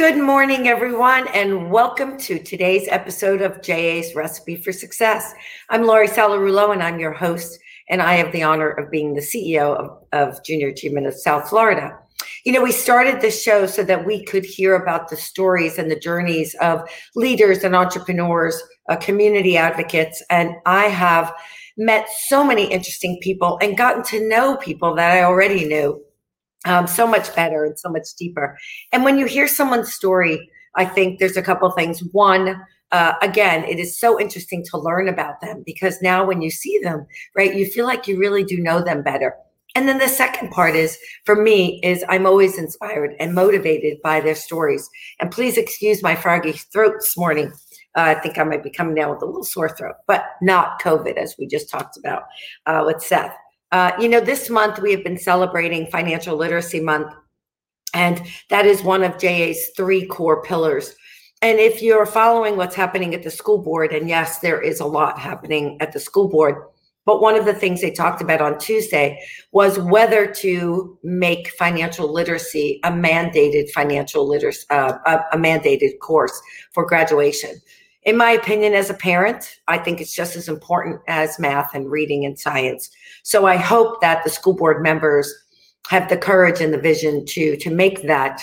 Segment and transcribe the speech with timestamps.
[0.00, 5.34] Good morning, everyone, and welcome to today's episode of JA's Recipe for Success.
[5.68, 7.60] I'm Laurie Sallarulo, and I'm your host,
[7.90, 11.50] and I have the honor of being the CEO of, of Junior Achievement of South
[11.50, 11.98] Florida.
[12.46, 15.90] You know, we started this show so that we could hear about the stories and
[15.90, 18.58] the journeys of leaders and entrepreneurs,
[18.88, 21.30] uh, community advocates, and I have
[21.76, 26.02] met so many interesting people and gotten to know people that I already knew
[26.64, 28.58] um, so much better and so much deeper.
[28.92, 32.00] And when you hear someone's story, I think there's a couple things.
[32.12, 32.60] One,
[32.92, 36.78] uh, again, it is so interesting to learn about them because now when you see
[36.82, 39.34] them, right, you feel like you really do know them better.
[39.76, 44.20] And then the second part is for me is I'm always inspired and motivated by
[44.20, 44.88] their stories.
[45.20, 47.52] And please excuse my froggy throat this morning.
[47.96, 50.80] Uh, I think I might be coming down with a little sore throat, but not
[50.80, 52.24] COVID, as we just talked about
[52.66, 53.34] uh, with Seth.
[53.72, 57.12] Uh, you know, this month we have been celebrating Financial Literacy Month,
[57.94, 60.94] and that is one of JA's three core pillars.
[61.42, 64.86] And if you're following what's happening at the school board, and yes, there is a
[64.86, 66.56] lot happening at the school board,
[67.06, 72.12] but one of the things they talked about on Tuesday was whether to make financial
[72.12, 76.38] literacy a mandated financial literacy, uh, a, a mandated course
[76.72, 77.60] for graduation
[78.02, 81.90] in my opinion, as a parent, I think it's just as important as math and
[81.90, 82.90] reading and science.
[83.22, 85.32] So I hope that the school board members
[85.88, 88.42] have the courage and the vision to to make that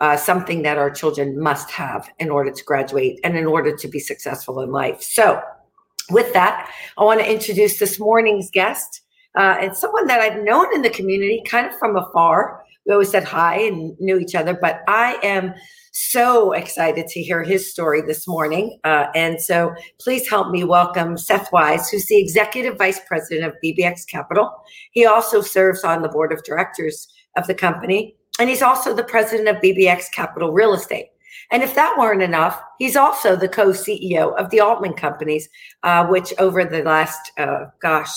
[0.00, 3.88] uh, something that our children must have in order to graduate and in order to
[3.88, 5.02] be successful in life.
[5.02, 5.40] So,
[6.10, 9.02] with that, I want to introduce this morning's guest.
[9.36, 12.64] Uh, and someone that I've known in the community kind of from afar.
[12.88, 15.52] We always said hi and knew each other, but I am
[15.92, 18.78] so excited to hear his story this morning.
[18.82, 23.52] Uh, and so please help me welcome Seth Wise, who's the Executive Vice President of
[23.62, 24.50] BBX Capital.
[24.92, 29.04] He also serves on the board of directors of the company, and he's also the
[29.04, 31.08] president of BBX Capital Real Estate.
[31.50, 35.46] And if that weren't enough, he's also the co CEO of the Altman Companies,
[35.82, 38.16] uh, which over the last, uh, gosh,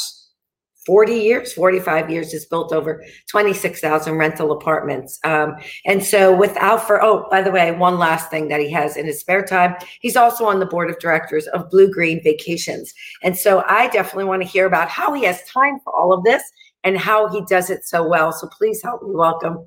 [0.85, 5.19] 40 years, 45 years has built over 26,000 rental apartments.
[5.23, 5.55] Um,
[5.85, 9.05] and so without for, oh, by the way, one last thing that he has in
[9.05, 12.93] his spare time, he's also on the board of directors of Bluegreen Vacations.
[13.23, 16.23] And so I definitely want to hear about how he has time for all of
[16.23, 16.43] this
[16.83, 18.31] and how he does it so well.
[18.31, 19.65] So please help me welcome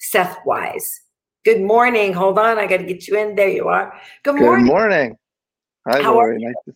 [0.00, 1.00] Seth Wise.
[1.44, 2.12] Good morning.
[2.12, 2.58] Hold on.
[2.58, 3.36] I got to get you in.
[3.36, 3.96] There you are.
[4.24, 4.66] Good morning.
[4.66, 5.16] Good morning.
[5.86, 6.42] Hi, how Laurie.
[6.42, 6.74] Nice to,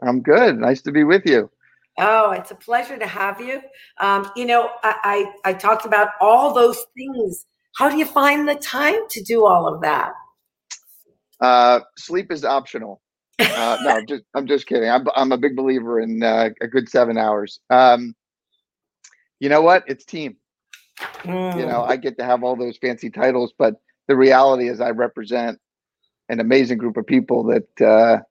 [0.00, 0.58] I'm good.
[0.58, 1.50] Nice to be with you.
[1.98, 3.60] Oh, it's a pleasure to have you.
[4.00, 7.46] Um, you know, I, I, I talked about all those things.
[7.76, 10.12] How do you find the time to do all of that?
[11.40, 13.02] Uh, sleep is optional.
[13.38, 14.88] Uh, no, I'm just I'm just kidding.
[14.88, 17.60] I'm I'm a big believer in uh, a good seven hours.
[17.70, 18.14] Um,
[19.40, 19.84] you know what?
[19.86, 20.36] It's team.
[21.24, 21.58] Mm.
[21.58, 23.74] You know, I get to have all those fancy titles, but
[24.06, 25.58] the reality is, I represent
[26.28, 28.22] an amazing group of people that uh,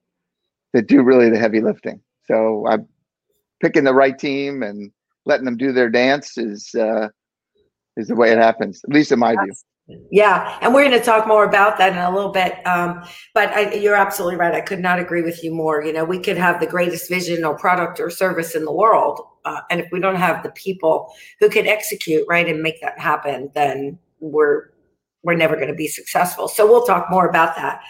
[0.72, 2.00] that do really the heavy lifting.
[2.26, 2.78] So I
[3.62, 4.90] picking the right team and
[5.24, 7.08] letting them do their dance is uh,
[7.96, 9.52] is the way it happens, at least in my view.
[10.10, 12.64] Yeah, and we're going to talk more about that in a little bit.
[12.66, 13.02] Um,
[13.34, 14.54] but I, you're absolutely right.
[14.54, 15.82] I could not agree with you more.
[15.82, 19.20] You know, we could have the greatest vision or product or service in the world,
[19.44, 22.98] uh, and if we don't have the people who can execute right and make that
[22.98, 24.70] happen, then we're
[25.22, 26.48] we're never going to be successful.
[26.48, 27.80] So we'll talk more about that.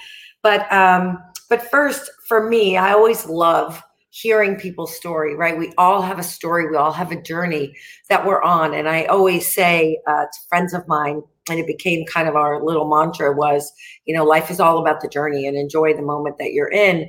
[0.42, 1.18] But um,
[1.48, 5.56] but first, for me, I always love hearing people's story, right?
[5.56, 7.74] We all have a story, we all have a journey
[8.10, 8.74] that we're on.
[8.74, 12.62] And I always say uh, to friends of mine, and it became kind of our
[12.62, 13.72] little mantra was,
[14.04, 17.08] you know, life is all about the journey and enjoy the moment that you're in.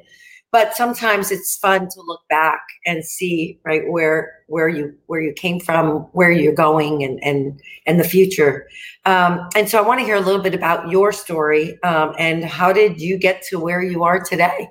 [0.54, 5.34] But sometimes it's fun to look back and see right where where you where you
[5.34, 8.68] came from, where you're going, and and and the future.
[9.06, 12.46] Um, and so I want to hear a little bit about your story um, and
[12.46, 14.70] how did you get to where you are today?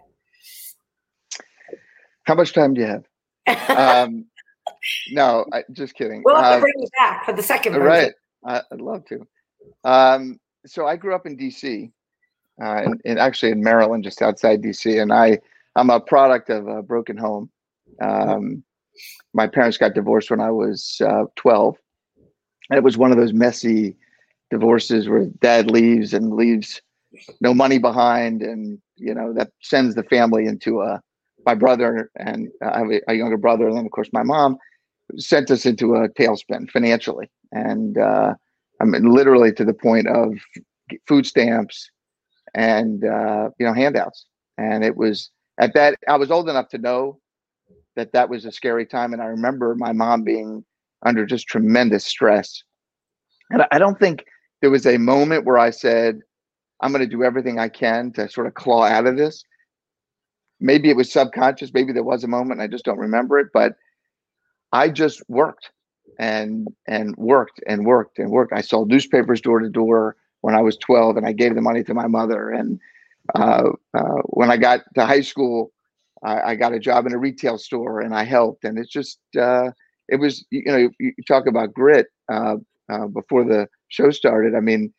[2.25, 3.07] How much time do you have?
[4.09, 4.27] um,
[5.11, 6.23] no, I, just kidding.
[6.25, 7.87] We'll have to uh, bring you back for the second version.
[7.87, 8.13] Right,
[8.45, 9.27] I, would love to.
[9.85, 11.91] Um, so I grew up in DC,
[12.61, 15.39] uh, and, and, actually in Maryland, just outside DC, and I
[15.77, 17.51] I'm a product of a broken home.
[18.01, 18.63] Um,
[19.35, 21.77] my parents got divorced when I was uh, 12.
[22.71, 23.97] And it was one of those messy
[24.51, 26.81] divorces where dad leaves and leaves
[27.41, 31.03] no money behind, and you know that sends the family into a
[31.45, 34.59] my brother and I have a, younger brother, and then of course my mom
[35.17, 38.35] sent us into a tailspin financially, and uh,
[38.81, 40.35] I mean literally to the point of
[41.07, 41.91] food stamps
[42.55, 44.27] and uh, you know handouts.
[44.59, 47.19] And it was at that I was old enough to know
[47.97, 50.65] that that was a scary time, and I remember my mom being
[51.05, 52.63] under just tremendous stress.
[53.51, 54.25] And I don't think
[54.61, 56.21] there was a moment where I said,
[56.81, 59.45] I'm going to do everything I can to sort of claw out of this.
[60.63, 61.73] Maybe it was subconscious.
[61.75, 63.75] Maybe there was a moment I just don't remember it, but
[64.73, 65.71] I just worked
[66.19, 68.53] and and worked and worked and worked.
[68.53, 71.83] I sold newspapers door to door when I was 12, and I gave the money
[71.85, 72.51] to my mother.
[72.51, 72.81] And
[73.35, 75.73] uh, uh, when I got to high school,
[76.23, 78.65] I, I, got a job in a retail store, and I helped.
[78.65, 79.71] And it's just uh,
[80.09, 82.57] it was you know you, talk about grit uh,
[82.91, 84.55] uh, before the show started.
[84.55, 84.93] I mean,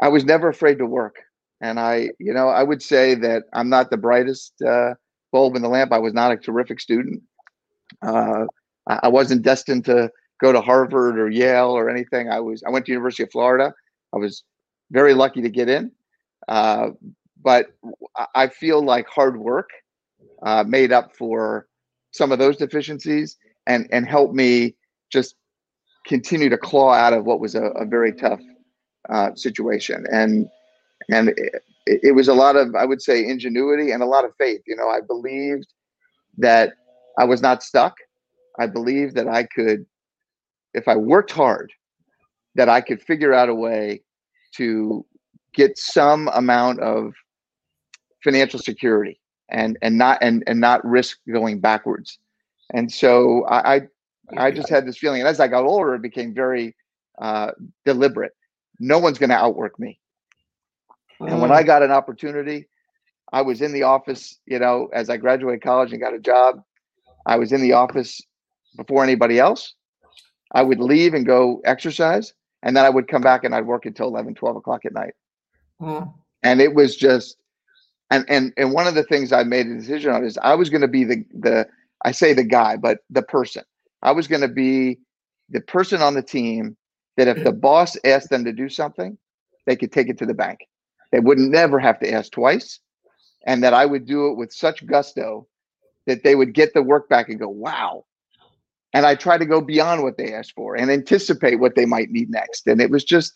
[0.00, 1.16] I was never afraid to work,
[1.60, 4.94] and I you know I would say that I'm not the brightest uh,
[5.32, 5.92] bulb in the lamp.
[5.92, 7.22] I was not a terrific student.
[8.02, 10.10] I wasn't destined to
[10.40, 12.30] go to Harvard or Yale or anything.
[12.30, 13.74] I was I went to University of Florida.
[14.14, 14.44] I was
[14.90, 15.92] very lucky to get in,
[16.48, 16.90] uh,
[17.42, 17.66] but
[18.34, 19.70] I feel like hard work
[20.42, 21.66] uh, made up for
[22.12, 24.74] some of those deficiencies and and helped me
[25.12, 25.34] just
[26.06, 28.40] continue to claw out of what was a, a very tough
[29.10, 30.48] uh, situation and
[31.10, 34.32] and it, it was a lot of I would say ingenuity and a lot of
[34.36, 34.62] faith.
[34.66, 35.72] You know, I believed
[36.38, 36.74] that
[37.18, 37.96] I was not stuck.
[38.58, 39.86] I believed that I could
[40.74, 41.72] if I worked hard,
[42.54, 44.02] that I could figure out a way
[44.56, 45.04] to
[45.54, 47.14] get some amount of
[48.22, 49.20] financial security
[49.50, 52.18] and and not and and not risk going backwards.
[52.74, 53.80] And so I I,
[54.36, 56.76] I just had this feeling, and as I got older, it became very
[57.20, 57.52] uh,
[57.84, 58.32] deliberate.
[58.78, 59.98] No one's going to outwork me.
[61.20, 61.66] And when I mm.
[61.66, 62.68] got an opportunity,
[63.32, 64.38] I was in the office.
[64.46, 66.62] You know, as I graduated college and got a job,
[67.26, 68.20] I was in the office
[68.76, 69.74] before anybody else.
[70.52, 72.32] I would leave and go exercise,
[72.62, 75.14] and then I would come back and I'd work until 11, 12 o'clock at night.
[75.80, 76.12] Mm.
[76.42, 77.36] And it was just,
[78.10, 80.70] and and and one of the things I made a decision on is I was
[80.70, 81.66] going to be the the
[82.04, 83.64] I say the guy, but the person.
[84.02, 84.98] I was going to be
[85.50, 86.76] the person on the team
[87.16, 89.18] that if the boss asked them to do something,
[89.66, 90.60] they could take it to the bank.
[91.12, 92.80] They wouldn't never have to ask twice,
[93.46, 95.46] and that I would do it with such gusto
[96.06, 98.04] that they would get the work back and go, "Wow,
[98.94, 102.10] and I try to go beyond what they asked for and anticipate what they might
[102.10, 102.66] need next.
[102.66, 103.34] And it was just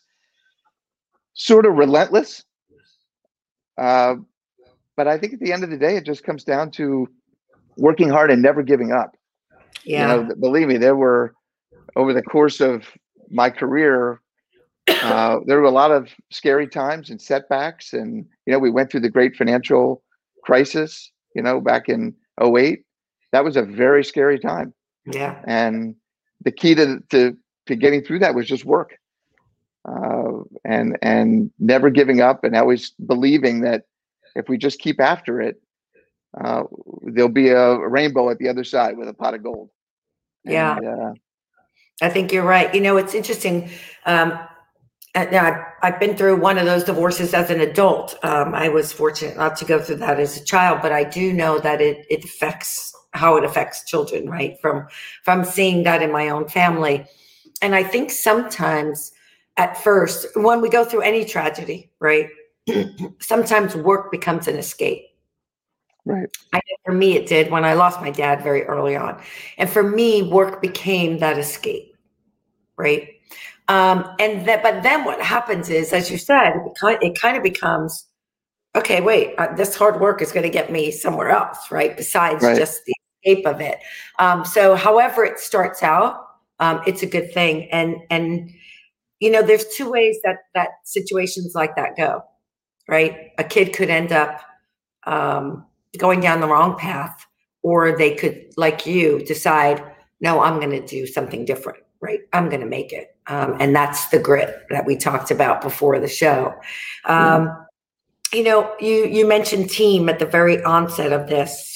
[1.34, 2.44] sort of relentless.
[3.76, 4.16] Uh,
[4.96, 7.08] but I think at the end of the day, it just comes down to
[7.76, 9.16] working hard and never giving up.
[9.84, 10.14] Yeah.
[10.14, 11.34] You know, believe me, there were
[11.96, 12.86] over the course of
[13.30, 14.20] my career,
[14.88, 17.92] uh, there were a lot of scary times and setbacks.
[17.92, 20.02] And, you know, we went through the great financial
[20.42, 22.84] crisis, you know, back in 08.
[23.32, 24.74] That was a very scary time.
[25.06, 25.40] Yeah.
[25.46, 25.94] And
[26.44, 27.36] the key to to
[27.66, 28.98] to getting through that was just work.
[29.88, 33.84] Uh, and and never giving up and always believing that
[34.36, 35.60] if we just keep after it,
[36.42, 36.62] uh,
[37.02, 39.70] there'll be a rainbow at the other side with a pot of gold.
[40.44, 40.76] Yeah.
[40.76, 41.12] And, uh,
[42.00, 42.72] I think you're right.
[42.74, 43.70] You know, it's interesting.
[44.06, 44.38] Um,
[45.14, 48.16] I've, I've been through one of those divorces as an adult.
[48.24, 51.32] Um, I was fortunate not to go through that as a child, but I do
[51.32, 54.58] know that it, it affects how it affects children, right?
[54.60, 54.86] From
[55.22, 57.04] from seeing that in my own family.
[57.60, 59.12] And I think sometimes
[59.58, 62.30] at first, when we go through any tragedy, right?
[63.20, 65.04] sometimes work becomes an escape.
[66.04, 66.28] Right.
[66.52, 69.22] I for me it did when I lost my dad very early on.
[69.58, 71.96] And for me, work became that escape.
[72.76, 73.08] Right.
[73.68, 77.36] Um, and that, but then what happens is, as you said, it, kind, it kind
[77.36, 78.06] of becomes,
[78.74, 81.96] okay, wait, uh, this hard work is going to get me somewhere else, right?
[81.96, 82.56] Besides right.
[82.56, 83.78] just the escape of it.
[84.18, 86.26] Um, so, however it starts out,
[86.58, 87.68] um, it's a good thing.
[87.70, 88.50] And and
[89.20, 92.22] you know, there's two ways that that situations like that go,
[92.88, 93.30] right?
[93.38, 94.40] A kid could end up
[95.06, 95.64] um,
[95.98, 97.24] going down the wrong path,
[97.62, 99.82] or they could, like you, decide,
[100.20, 101.78] no, I'm going to do something different.
[102.00, 105.60] Right, I'm going to make it, um, and that's the grit that we talked about
[105.60, 106.54] before the show.
[107.04, 107.56] Um,
[108.32, 111.72] you know, you you mentioned team at the very onset of this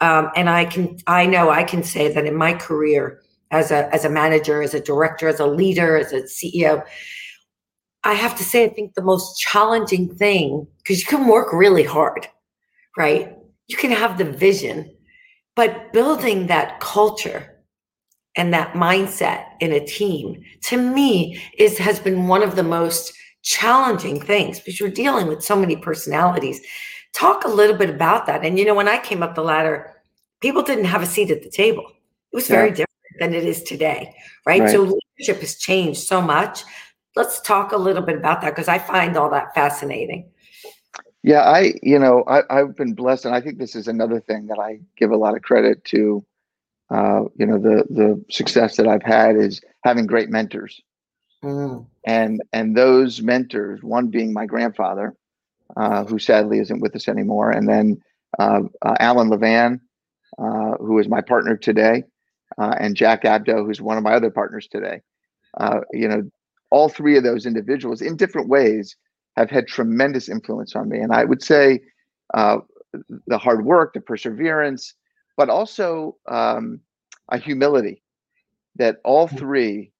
[0.00, 3.92] um, and I can, I know I can say that in my career as a
[3.94, 6.84] as a manager, as a director, as a leader, as a CEO,
[8.04, 11.84] I have to say I think the most challenging thing because you can work really
[11.84, 12.28] hard,
[12.96, 13.34] right?
[13.68, 14.94] You can have the vision,
[15.54, 17.55] but building that culture
[18.36, 23.12] and that mindset in a team to me is has been one of the most
[23.42, 26.60] challenging things because you're dealing with so many personalities
[27.16, 28.44] Talk a little bit about that.
[28.44, 29.90] And you know, when I came up the ladder,
[30.42, 31.86] people didn't have a seat at the table.
[32.30, 32.84] It was very yeah.
[32.84, 34.14] different than it is today,
[34.44, 34.60] right?
[34.60, 34.70] right?
[34.70, 36.62] So leadership has changed so much.
[37.14, 40.28] Let's talk a little bit about that because I find all that fascinating.
[41.22, 44.46] Yeah, I, you know, I, I've been blessed, and I think this is another thing
[44.48, 46.22] that I give a lot of credit to.
[46.90, 50.80] Uh, you know, the the success that I've had is having great mentors,
[51.42, 51.84] mm.
[52.04, 55.16] and and those mentors, one being my grandfather,
[55.76, 58.00] uh, who sadly isn't with us anymore, and then
[58.38, 59.80] uh, uh, Alan Levan,
[60.38, 62.04] uh, who is my partner today,
[62.56, 65.00] uh, and Jack Abdo, who's one of my other partners today.
[65.58, 66.22] Uh, you know,
[66.70, 68.96] all three of those individuals, in different ways,
[69.36, 71.80] have had tremendous influence on me, and I would say
[72.32, 74.94] the hard work, the perseverance,
[75.36, 76.80] but also um,
[77.30, 78.02] a humility
[78.76, 79.38] that all mm.
[79.38, 79.92] three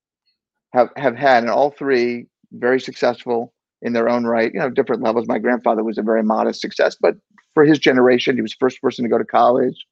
[0.72, 3.52] have have had, and all three very successful
[3.82, 4.52] in their own right.
[4.52, 5.26] You know, different levels.
[5.26, 7.16] My grandfather was a very modest success, but
[7.54, 9.86] for his generation, he was the first person to go to college,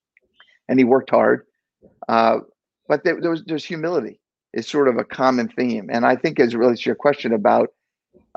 [0.68, 1.46] and he worked hard.
[2.08, 2.40] Uh,
[2.88, 4.20] but there, there was there's humility
[4.52, 7.32] is sort of a common theme, and I think as it relates to your question
[7.32, 7.70] about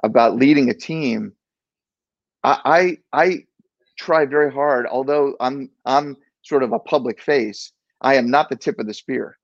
[0.03, 1.33] about leading a team,
[2.43, 3.37] I I, I
[3.97, 4.85] try very hard.
[4.87, 8.93] Although I'm I'm sort of a public face, I am not the tip of the
[8.93, 9.37] spear.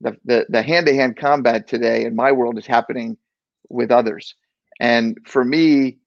[0.00, 3.16] The, the, the hand-to-hand combat today in my world is happening
[3.70, 4.34] with others.
[4.80, 5.98] And for me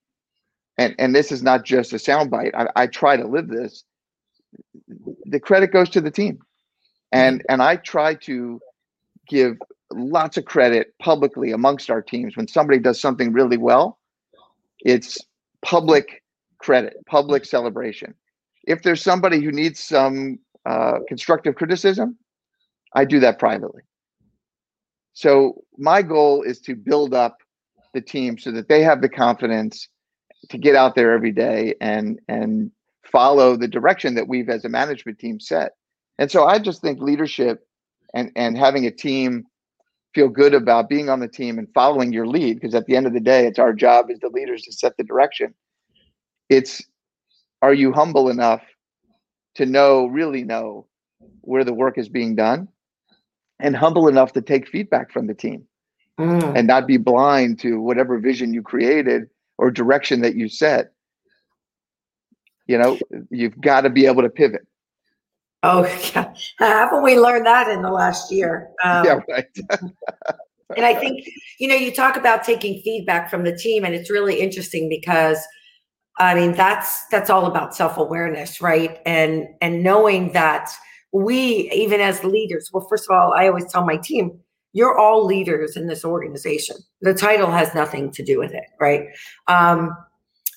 [0.78, 3.84] and and this is not just a soundbite I, I try to live this
[5.26, 6.40] the credit goes to the team.
[7.12, 7.52] And mm-hmm.
[7.52, 8.60] and i try to
[9.28, 9.58] give
[9.92, 12.38] lots of credit publicly amongst our teams.
[12.38, 14.00] When somebody does something really well
[14.82, 15.18] it's
[15.62, 16.24] public
[16.60, 18.14] credit public celebration
[18.66, 22.18] if there's somebody who needs some uh, constructive criticism
[22.94, 23.84] I do that privately.
[25.14, 27.38] So my goal is to build up
[27.94, 29.88] the team so that they have the confidence
[30.50, 32.72] to get out there every day and and
[33.04, 35.74] follow the direction that we've as a management team set.
[36.20, 37.68] And so I just think leadership
[38.14, 39.46] and and having a team
[40.14, 43.06] feel good about being on the team and following your lead because at the end
[43.06, 45.54] of the day it's our job as the leaders to set the direction.
[46.50, 46.82] It's
[47.62, 48.62] are you humble enough
[49.56, 50.86] to know really know
[51.42, 52.68] where the work is being done
[53.60, 55.66] and humble enough to take feedback from the team
[56.20, 56.56] mm.
[56.56, 60.92] and not be blind to whatever vision you created or direction that you set.
[62.68, 63.00] You know,
[63.30, 64.66] you've got to be able to pivot.
[65.64, 65.84] Oh,
[66.16, 66.34] yeah.
[66.60, 68.70] haven't we learned that in the last year?
[68.84, 69.46] Um, yeah, right.
[70.78, 71.28] and I think,
[71.60, 75.40] you know, you talk about taking feedback from the team, and it's really interesting because
[76.20, 79.00] I mean that's that's all about self-awareness, right?
[79.06, 80.70] And and knowing that
[81.12, 84.40] we, even as leaders, well, first of all, I always tell my team,
[84.74, 86.76] you're all leaders in this organization.
[87.02, 89.08] The title has nothing to do with it, right?
[89.48, 89.96] Um,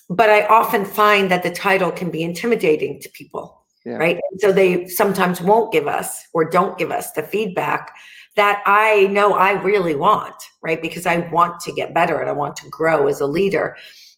[0.09, 3.95] but I often find that the title can be intimidating to people, yeah.
[3.95, 4.19] right?
[4.31, 7.95] And so they sometimes won't give us or don't give us the feedback
[8.35, 10.81] that I know I really want, right?
[10.81, 13.75] Because I want to get better and I want to grow as a leader.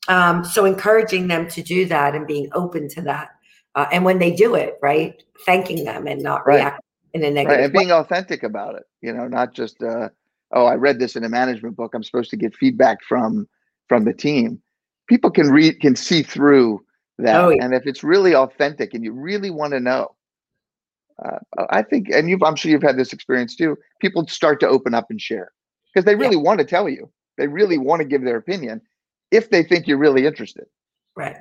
[0.07, 3.29] Um, so encouraging them to do that and being open to that
[3.75, 6.55] uh, and when they do it right thanking them and not right.
[6.55, 6.81] react
[7.13, 7.65] in a negative right.
[7.65, 7.79] and way.
[7.79, 10.09] being authentic about it you know not just uh,
[10.53, 13.47] oh i read this in a management book i'm supposed to get feedback from
[13.87, 14.61] from the team
[15.07, 16.83] people can read can see through
[17.17, 17.63] that oh, yeah.
[17.63, 20.15] and if it's really authentic and you really want to know
[21.23, 21.37] uh,
[21.69, 24.93] i think and you've, i'm sure you've had this experience too people start to open
[24.93, 25.51] up and share
[25.93, 26.41] because they really yeah.
[26.41, 28.81] want to tell you they really want to give their opinion
[29.31, 30.65] if they think you're really interested
[31.15, 31.37] right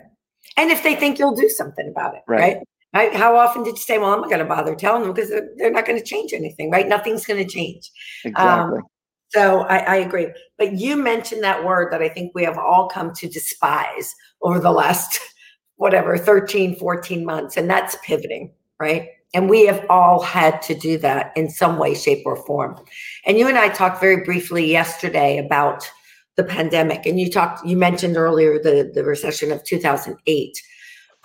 [0.56, 2.58] and if they think you'll do something about it, right?
[2.94, 3.14] right?
[3.14, 5.48] How often did you say, "Well, I'm not going to bother telling them because they're,
[5.56, 6.86] they're not going to change anything, right?
[6.86, 7.90] Nothing's going to change."
[8.24, 8.78] Exactly.
[8.78, 8.84] Um,
[9.30, 10.28] so I, I, agree.
[10.58, 14.60] But you mentioned that word that I think we have all come to despise over
[14.60, 15.18] the last
[15.76, 19.08] whatever 13, 14 months, and that's pivoting, right?
[19.34, 22.78] And we have all had to do that in some way, shape, or form.
[23.26, 25.90] And you and I talked very briefly yesterday about
[26.36, 27.06] the pandemic.
[27.06, 30.62] And you talked, you mentioned earlier the, the recession of 2008.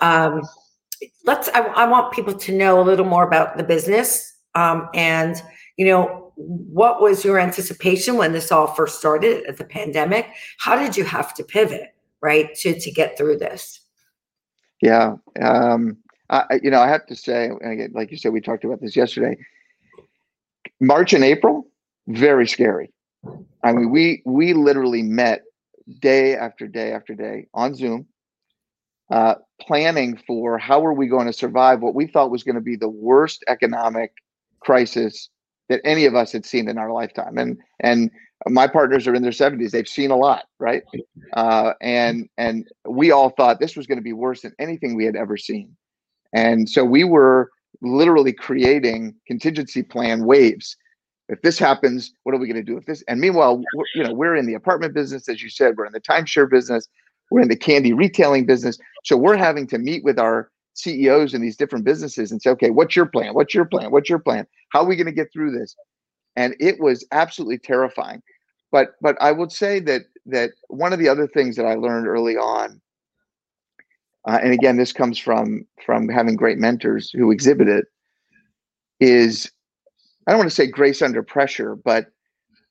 [0.00, 0.42] Um,
[1.24, 4.32] let's, I, I, want people to know a little more about the business.
[4.54, 5.42] Um, and,
[5.76, 10.28] you know, what was your anticipation when this all first started at the pandemic?
[10.58, 13.80] How did you have to pivot, right, to, to get through this?
[14.80, 15.16] Yeah.
[15.40, 15.98] Um,
[16.30, 17.50] I, you know, I have to say,
[17.92, 19.36] like you said, we talked about this yesterday.
[20.80, 21.66] March and April,
[22.06, 22.90] very scary
[23.62, 25.42] I mean, we we literally met
[26.00, 28.06] day after day after day on Zoom,
[29.10, 32.60] uh, planning for how are we going to survive what we thought was going to
[32.60, 34.12] be the worst economic
[34.60, 35.28] crisis
[35.68, 37.38] that any of us had seen in our lifetime.
[37.38, 38.10] And and
[38.48, 40.82] my partners are in their 70s; they've seen a lot, right?
[41.34, 45.04] Uh, and and we all thought this was going to be worse than anything we
[45.04, 45.76] had ever seen.
[46.32, 47.50] And so we were
[47.82, 50.76] literally creating contingency plan waves
[51.30, 53.02] if this happens, what are we going to do if this?
[53.08, 53.62] And meanwhile,
[53.94, 56.88] you know, we're in the apartment business, as you said, we're in the timeshare business,
[57.30, 58.78] we're in the candy retailing business.
[59.04, 62.70] So we're having to meet with our CEOs in these different businesses and say, okay,
[62.70, 63.34] what's your plan?
[63.34, 63.90] What's your plan?
[63.90, 64.46] What's your plan?
[64.70, 65.76] How are we going to get through this?
[66.36, 68.22] And it was absolutely terrifying.
[68.72, 72.06] But but I would say that that one of the other things that I learned
[72.06, 72.80] early on
[74.26, 77.86] uh, and again, this comes from from having great mentors who exhibit it,
[79.00, 79.50] is
[80.26, 82.06] I don't want to say grace under pressure, but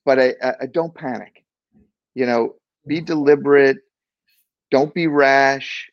[0.05, 1.43] but I, I, I don't panic.
[2.15, 2.55] You know,
[2.87, 3.77] be deliberate.
[4.71, 5.89] Don't be rash.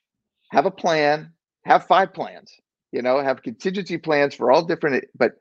[0.50, 1.32] Have a plan.
[1.64, 2.52] Have five plans.
[2.92, 5.04] You know, have contingency plans for all different.
[5.16, 5.32] But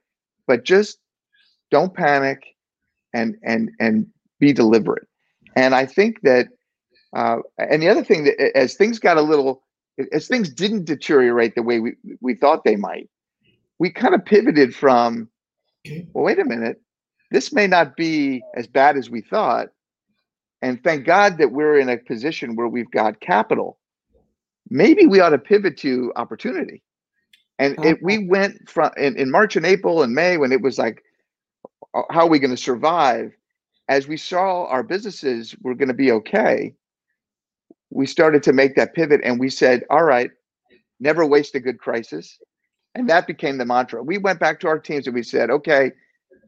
[0.47, 0.97] but just
[1.71, 2.55] don't panic,
[3.13, 4.07] and and and
[4.39, 5.07] be deliberate.
[5.55, 6.47] And I think that.
[7.15, 9.63] Uh, and the other thing that as things got a little
[10.11, 13.09] as things didn't deteriorate the way we, we thought they might,
[13.79, 15.29] we kind of pivoted from,
[16.13, 16.81] well, wait a minute,
[17.31, 19.69] this may not be as bad as we thought.
[20.61, 23.77] And thank God that we're in a position where we've got capital.
[24.69, 26.81] Maybe we ought to pivot to opportunity.
[27.59, 27.91] And okay.
[27.91, 31.03] it, we went from in, in March and April and May when it was like,
[31.93, 33.33] uh, how are we going to survive?
[33.87, 36.73] As we saw our businesses were going to be okay,
[37.91, 40.31] we started to make that pivot and we said, all right,
[40.99, 42.39] never waste a good crisis.
[42.95, 44.01] And that became the mantra.
[44.01, 45.91] We went back to our teams and we said, okay,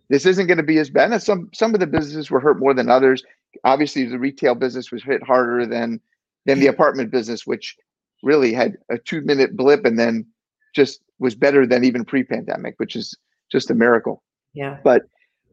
[0.09, 1.11] this isn't going to be as bad.
[1.11, 3.23] And some some of the businesses were hurt more than others.
[3.65, 5.99] Obviously, the retail business was hit harder than
[6.45, 7.75] than the apartment business, which
[8.23, 10.25] really had a two minute blip and then
[10.73, 13.15] just was better than even pre-pandemic, which is
[13.51, 14.23] just a miracle.
[14.53, 14.77] Yeah.
[14.83, 15.03] But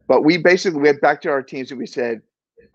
[0.07, 2.21] but we basically went back to our teams and we said,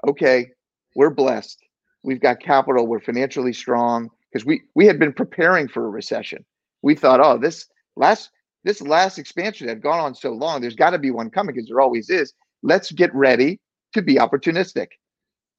[0.07, 0.51] okay,
[0.95, 1.59] we're blessed.
[2.03, 2.87] We've got capital.
[2.87, 6.45] We're financially strong because we we had been preparing for a recession.
[6.83, 7.67] We thought, oh, this
[8.01, 8.31] last
[8.65, 11.69] this last expansion had gone on so long, there's got to be one coming because
[11.69, 12.35] there always is.
[12.63, 13.61] Let's get ready
[13.95, 14.89] to be opportunistic.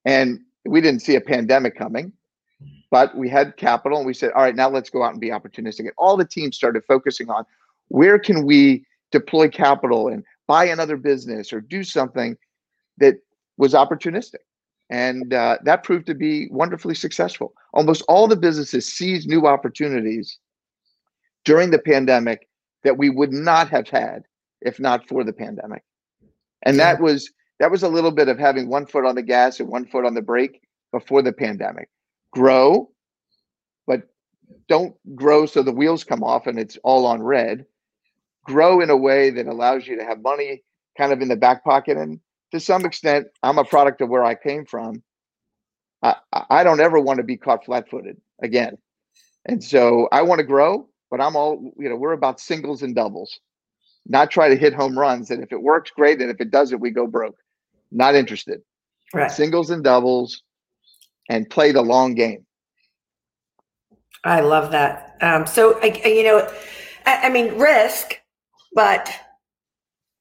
[0.05, 2.12] And we didn't see a pandemic coming,
[2.91, 5.29] but we had capital and we said, all right, now let's go out and be
[5.29, 5.79] opportunistic.
[5.79, 7.43] And all the teams started focusing on
[7.88, 12.38] where can we deploy capital and buy another business or do something
[13.00, 13.15] that
[13.57, 14.43] was opportunistic.
[14.91, 17.53] And uh, that proved to be wonderfully successful.
[17.74, 20.38] Almost all the businesses seized new opportunities
[21.45, 22.48] during the pandemic
[22.83, 24.24] that we would not have had
[24.61, 25.83] if not for the pandemic.
[26.63, 26.94] And yeah.
[26.94, 29.70] that was that was a little bit of having one foot on the gas and
[29.70, 30.61] one foot on the brake
[30.92, 31.89] before the pandemic.
[32.31, 32.89] Grow,
[33.85, 34.03] but
[34.68, 37.65] don't grow so the wheels come off and it's all on red.
[38.46, 40.63] Grow in a way that allows you to have money
[40.98, 41.98] kind of in the back pocket.
[41.98, 42.20] And
[42.51, 45.03] to some extent, I'm a product of where I came from.
[46.01, 46.15] I,
[46.50, 48.77] I don't ever want to be caught flat footed again.
[49.46, 52.95] And so I want to grow but I'm all, you know, we're about singles and
[52.95, 53.39] doubles,
[54.07, 55.29] not try to hit home runs.
[55.29, 56.21] And if it works, great.
[56.21, 57.37] And if it doesn't, we go broke.
[57.91, 58.61] Not interested.
[59.13, 59.29] Right.
[59.29, 60.41] Singles and doubles
[61.29, 62.45] and play the long game.
[64.24, 65.17] I love that.
[65.21, 66.50] Um, so, I, you know,
[67.05, 68.19] I, I mean, risk,
[68.74, 69.09] but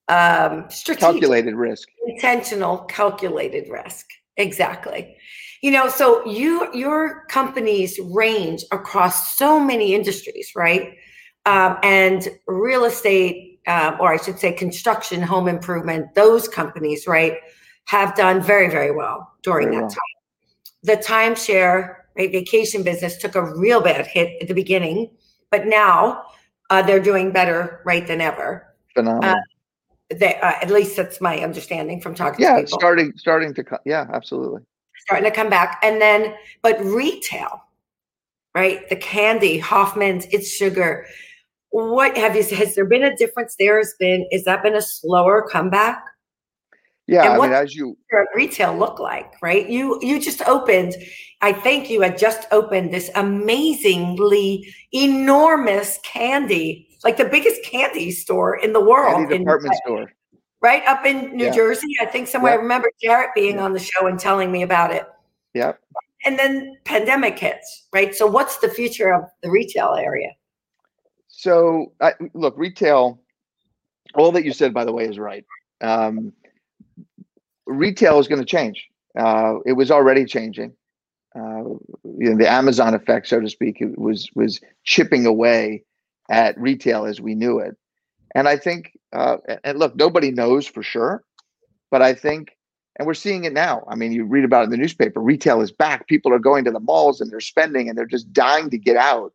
[0.09, 4.07] um, strategic, calculated risk, intentional, calculated risk.
[4.37, 5.15] Exactly.
[5.61, 10.97] You know, so you your companies range across so many industries, right?
[11.45, 17.37] Um, and real estate, um, or I should say, construction, home improvement, those companies, right,
[17.85, 19.89] have done very, very well during very that well.
[19.89, 19.97] time.
[20.83, 25.11] The timeshare, right, vacation business took a real bad hit at the beginning,
[25.49, 26.23] but now
[26.69, 28.73] uh, they're doing better, right, than ever.
[28.93, 29.35] Phenomenal.
[29.35, 29.41] Uh,
[30.13, 32.79] they, uh, at least that's my understanding from talking yeah, to people.
[32.79, 34.61] starting starting to come yeah, absolutely
[35.01, 35.79] starting to come back.
[35.83, 37.63] And then, but retail,
[38.55, 38.87] right?
[38.89, 41.05] The candy, Hoffman's, it's sugar.
[41.71, 43.77] What have you, has there been a difference there?
[43.77, 46.03] Has been, is that been a slower comeback?
[47.07, 47.97] Yeah, and I mean, as you
[48.35, 49.67] retail look like, right?
[49.67, 50.95] You you just opened.
[51.41, 58.57] I think you had just opened this amazingly enormous candy, like the biggest candy store
[58.57, 59.15] in the world.
[59.15, 60.11] Candy department in, store
[60.61, 61.51] right up in New yeah.
[61.51, 61.95] Jersey.
[61.99, 62.53] I think somewhere.
[62.53, 62.59] Yep.
[62.59, 63.63] I remember Jarrett being yep.
[63.63, 65.05] on the show and telling me about it.
[65.53, 65.79] Yep.
[66.23, 68.13] And then pandemic hits, right?
[68.13, 70.29] So what's the future of the retail area?
[71.27, 73.19] So I, look, retail.
[74.13, 75.45] All that you said, by the way, is right.
[75.79, 76.33] Um,
[77.65, 78.87] retail is going to change.
[79.17, 80.73] Uh, it was already changing.
[81.33, 81.63] Uh,
[82.03, 85.83] you know, the Amazon effect, so to speak, was was chipping away
[86.31, 87.77] at retail as we knew it.
[88.33, 91.23] And I think, uh, and look, nobody knows for sure,
[91.91, 92.57] but I think,
[92.97, 93.83] and we're seeing it now.
[93.87, 95.19] I mean, you read about it in the newspaper.
[95.19, 96.07] Retail is back.
[96.07, 98.95] People are going to the malls and they're spending, and they're just dying to get
[98.95, 99.33] out.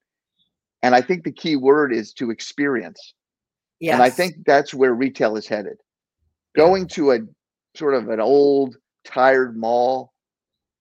[0.82, 3.14] And I think the key word is to experience.
[3.80, 3.94] Yes.
[3.94, 5.78] And I think that's where retail is headed.
[6.54, 7.18] Going to a
[7.74, 10.12] sort of an old, tired mall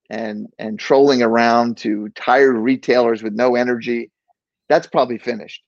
[0.09, 4.11] and and trolling around to tired retailers with no energy,
[4.69, 5.61] that's probably finished.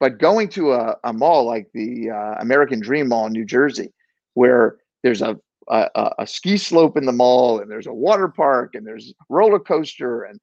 [0.00, 3.92] But going to a, a mall like the uh, American Dream Mall in New Jersey,
[4.34, 5.36] where there's a,
[5.68, 9.58] a, a ski slope in the mall and there's a water park and there's roller
[9.58, 10.40] coaster and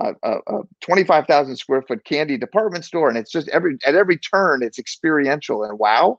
[0.00, 4.18] a, a, a 25,000 square foot candy department store and it's just every at every
[4.18, 5.62] turn it's experiential.
[5.62, 6.18] And wow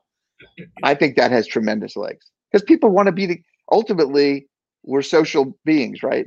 [0.82, 2.30] i think that has tremendous legs.
[2.50, 3.40] Because people want to be the
[3.72, 4.46] ultimately
[4.84, 6.26] we're social beings right?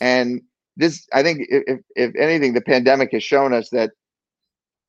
[0.00, 0.42] And
[0.76, 3.92] this i think if if anything the pandemic has shown us that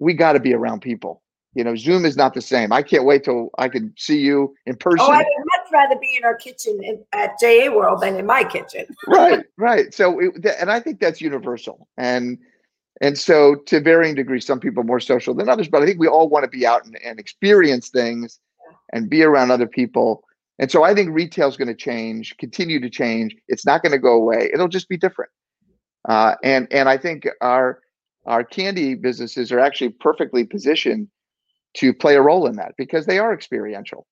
[0.02, 1.22] we got to be around people.
[1.54, 2.72] You know zoom is not the same.
[2.72, 5.00] I can't wait till i can see you in person.
[5.02, 8.26] Oh i would much rather be in our kitchen in, at ja world than in
[8.26, 8.86] my kitchen.
[9.08, 9.94] Right right.
[9.94, 11.88] So it, and i think that's universal.
[11.98, 12.38] And
[13.02, 16.00] and so to varying degrees some people are more social than others but i think
[16.00, 18.40] we all want to be out and, and experience things
[18.94, 20.24] and be around other people.
[20.58, 23.36] And so i think retail is going to change continue to change.
[23.50, 24.50] It's not going to go away.
[24.54, 25.32] It'll just be different.
[26.08, 27.82] Uh, and and i think our
[28.26, 31.08] our candy businesses are actually perfectly positioned
[31.76, 34.06] to play a role in that because they are experiential.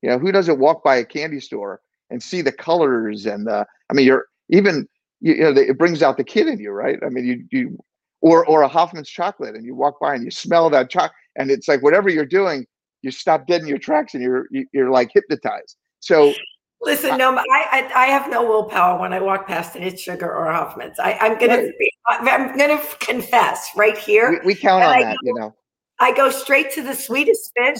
[0.00, 3.66] You know, who doesn't walk by a candy store and see the colors and the?
[3.90, 4.88] I mean, you're even
[5.20, 6.98] you, know it brings out the kid in you, right?
[7.04, 7.78] I mean, you you
[8.20, 11.50] or or a Hoffman's chocolate and you walk by and you smell that chocolate and
[11.50, 12.66] it's like whatever you're doing,
[13.02, 15.76] you stop dead in your tracks and you're you're like hypnotized.
[16.00, 16.34] So
[16.82, 20.34] Listen, no, I, I, I have no willpower when I walk past an It's Sugar
[20.34, 20.98] or Hoffman's.
[20.98, 24.40] I, I'm gonna be, I'm gonna confess right here.
[24.42, 25.54] We, we count on I that, go, you know.
[26.00, 27.78] I go straight to the Swedish Fish,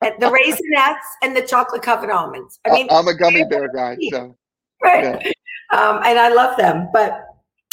[0.00, 2.58] the raisinets, and the chocolate covered almonds.
[2.64, 4.36] I mean, I'm a gummy bear guy, so
[4.82, 5.04] right.
[5.04, 5.78] Yeah.
[5.78, 7.24] Um, and I love them, but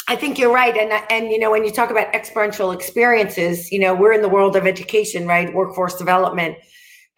[0.06, 0.76] I think you're right.
[0.76, 4.28] And and you know, when you talk about experiential experiences, you know, we're in the
[4.28, 5.52] world of education, right?
[5.52, 6.56] Workforce development.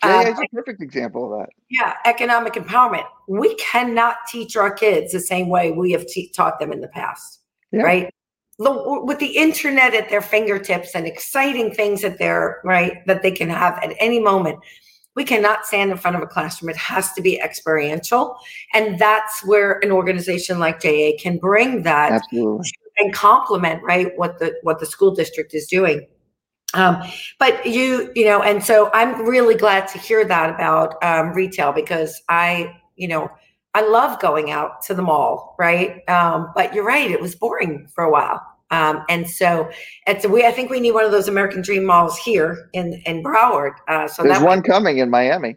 [0.03, 1.51] Yeah, um, it's a perfect example of that.
[1.71, 3.05] Yeah, economic empowerment.
[3.29, 6.89] We cannot teach our kids the same way we have te- taught them in the
[6.89, 7.83] past, yeah.
[7.83, 8.15] right?
[8.59, 13.49] with the internet at their fingertips and exciting things that they're right that they can
[13.49, 14.59] have at any moment
[15.15, 18.37] we cannot stand in front of a classroom it has to be experiential
[18.75, 22.71] and that's where an organization like ja can bring that Absolutely.
[22.99, 26.07] and complement right what the what the school district is doing
[26.75, 27.03] um,
[27.39, 31.73] but you you know and so i'm really glad to hear that about um, retail
[31.73, 33.31] because i you know
[33.75, 36.07] I love going out to the mall, right?
[36.09, 38.41] Um, but you're right, it was boring for a while.
[38.71, 39.71] Um, and so
[40.07, 43.23] it's we I think we need one of those American Dream malls here in in
[43.23, 43.73] Broward.
[43.87, 45.57] Uh, so there's one coming in Miami.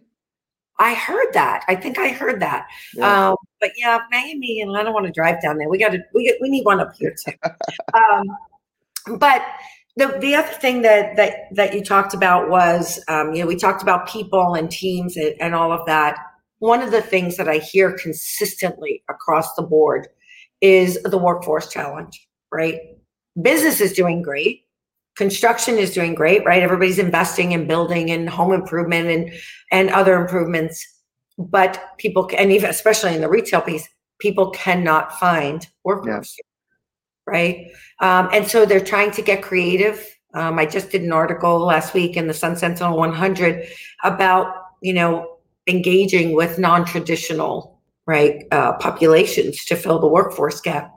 [0.79, 1.63] I heard that.
[1.69, 2.67] I think I heard that.
[2.93, 3.29] Yeah.
[3.29, 5.69] Um, but yeah, Miami, and I don't want to drive down there.
[5.69, 7.31] We got to we get we need one up here too.
[7.93, 9.41] um, but
[9.97, 13.55] the the other thing that that that you talked about was um, you know we
[13.55, 16.17] talked about people and teams and, and all of that.
[16.59, 20.07] One of the things that I hear consistently across the board
[20.61, 22.79] is the workforce challenge, right?
[23.41, 24.65] business is doing great
[25.15, 29.33] construction is doing great right everybody's investing in building and home improvement and
[29.71, 30.85] and other improvements
[31.37, 33.87] but people and even especially in the retail piece
[34.19, 36.43] people cannot find workers yeah.
[37.27, 41.59] Right um, and so they're trying to get creative um, i just did an article
[41.59, 43.67] last week in the sun sentinel 100
[44.03, 50.95] about you know engaging with non-traditional right uh, populations to fill the workforce gap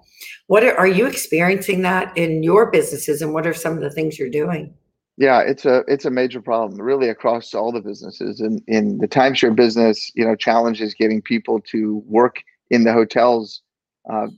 [0.48, 3.90] what are, are you experiencing that in your businesses, and what are some of the
[3.90, 4.74] things you're doing?
[5.18, 8.40] Yeah, it's a it's a major problem, really across all the businesses.
[8.40, 12.94] And in, in the timeshare business, you know, challenges getting people to work in the
[12.94, 13.60] hotels,
[14.08, 14.28] uh,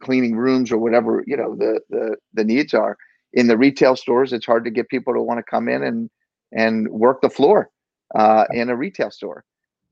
[0.00, 2.96] cleaning rooms or whatever you know the the the needs are.
[3.34, 6.10] In the retail stores, it's hard to get people to want to come in and
[6.52, 7.70] and work the floor
[8.14, 9.44] uh, in a retail store.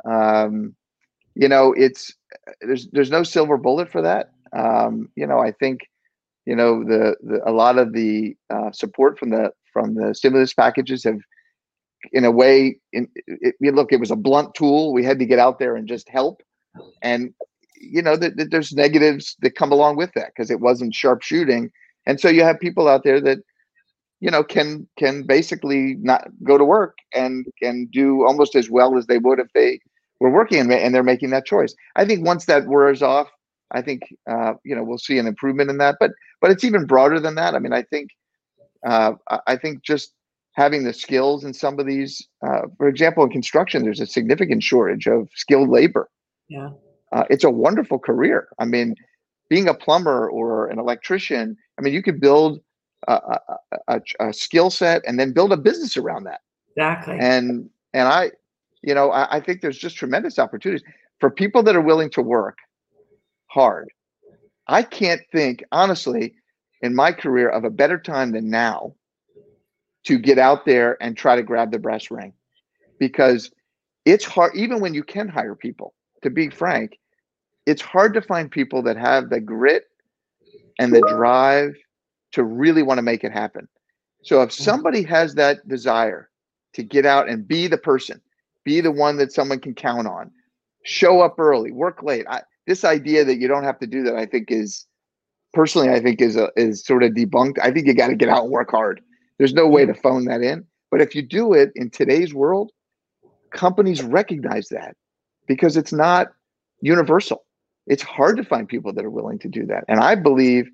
[0.04, 0.74] Um,
[1.34, 2.12] you know, it's
[2.60, 4.30] there's there's no silver bullet for that.
[4.52, 5.88] Um, you know, I think,
[6.44, 10.52] you know, the, the a lot of the uh, support from the from the stimulus
[10.52, 11.20] packages have,
[12.12, 14.92] in a way, in it, it, look, it was a blunt tool.
[14.92, 16.42] We had to get out there and just help,
[17.00, 17.32] and
[17.80, 21.22] you know, that the, there's negatives that come along with that because it wasn't sharp
[21.22, 21.70] shooting,
[22.06, 23.38] and so you have people out there that
[24.20, 28.96] you know can can basically not go to work and can do almost as well
[28.96, 29.80] as they would if they
[30.20, 33.30] were working and they're making that choice i think once that wears off
[33.72, 35.96] I think uh, you know we'll see an improvement in that.
[36.00, 37.54] But but it's even broader than that.
[37.54, 38.10] I mean, I think
[38.86, 39.12] uh,
[39.46, 40.12] I think just
[40.54, 44.62] having the skills in some of these, uh, for example, in construction, there's a significant
[44.62, 46.08] shortage of skilled labor.
[46.48, 46.70] Yeah,
[47.12, 48.48] uh, it's a wonderful career.
[48.58, 48.94] I mean,
[49.48, 52.60] being a plumber or an electrician, I mean, you could build
[53.08, 53.40] a, a,
[53.88, 56.40] a, a skill set and then build a business around that.
[56.76, 57.18] Exactly.
[57.18, 58.30] And and I,
[58.82, 60.86] you know, I, I think there's just tremendous opportunities
[61.18, 62.58] for people that are willing to work
[63.48, 63.90] hard.
[64.68, 66.34] I can't think, honestly,
[66.80, 68.94] in my career of a better time than now
[70.04, 72.32] to get out there and try to grab the brass ring
[72.98, 73.50] because
[74.04, 75.92] it's hard, even when you can hire people,
[76.22, 76.98] to be frank,
[77.70, 79.84] it's hard to find people that have the grit
[80.80, 81.76] and the drive
[82.32, 83.68] to really want to make it happen.
[84.22, 84.64] So if mm-hmm.
[84.64, 86.30] somebody has that desire
[86.74, 88.20] to get out and be the person,
[88.64, 90.32] be the one that someone can count on,
[90.84, 92.26] show up early, work late.
[92.28, 94.86] I, this idea that you don't have to do that, I think is
[95.52, 97.58] personally, I think is a, is sort of debunked.
[97.62, 99.00] I think you got to get out and work hard.
[99.38, 100.66] There's no way to phone that in.
[100.90, 102.72] But if you do it in today's world,
[103.52, 104.96] companies recognize that
[105.46, 106.28] because it's not
[106.80, 107.44] universal.
[107.90, 109.84] It's hard to find people that are willing to do that.
[109.88, 110.70] And I believe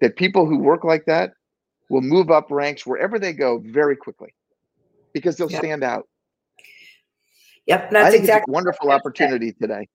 [0.00, 1.32] that people who work like that
[1.90, 4.34] will move up ranks wherever they go very quickly
[5.12, 5.60] because they'll yep.
[5.60, 6.08] stand out.
[7.66, 9.86] Yep, that's exactly wonderful opportunity today.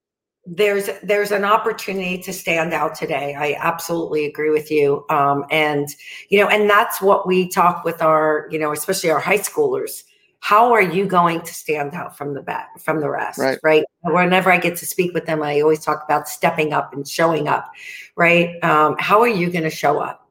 [0.45, 3.36] There's there's an opportunity to stand out today.
[3.36, 5.06] I absolutely agree with you.
[5.10, 5.88] Um, and
[6.30, 10.04] you know, and that's what we talk with our, you know, especially our high schoolers
[10.41, 13.60] how are you going to stand out from the back from the rest right.
[13.63, 17.08] right whenever i get to speak with them i always talk about stepping up and
[17.08, 17.71] showing up
[18.17, 20.27] right um, how are you going to show up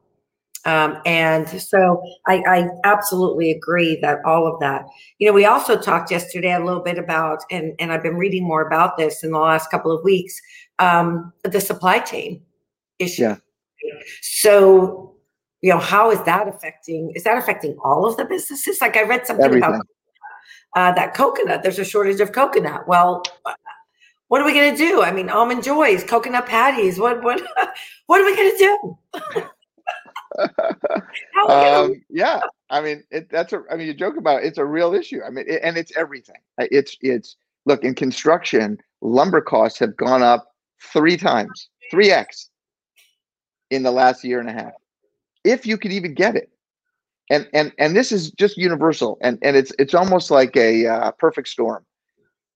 [0.63, 4.85] um, and so I, I, absolutely agree that all of that
[5.17, 8.43] you know we also talked yesterday a little bit about and, and i've been reading
[8.43, 10.39] more about this in the last couple of weeks
[10.77, 12.41] um, the supply chain
[12.99, 13.37] issue yeah.
[14.21, 15.15] so
[15.61, 19.03] you know how is that affecting is that affecting all of the businesses like i
[19.03, 19.67] read something Everything.
[19.67, 19.85] about
[20.75, 21.63] uh, that coconut.
[21.63, 22.87] There's a shortage of coconut.
[22.87, 23.23] Well,
[24.27, 25.01] what are we going to do?
[25.01, 26.99] I mean, almond joys, coconut patties.
[26.99, 27.41] What what
[28.07, 29.49] what are we going to do?
[31.49, 33.63] um, yeah, I mean, it, that's a.
[33.69, 35.21] I mean, you joke about it, it's a real issue.
[35.25, 36.37] I mean, it, and it's everything.
[36.57, 42.49] It's it's look in construction, lumber costs have gone up three times, three x,
[43.69, 44.73] in the last year and a half.
[45.43, 46.50] If you could even get it,
[47.31, 51.11] and and and this is just universal and and it's it's almost like a uh,
[51.11, 51.83] perfect storm.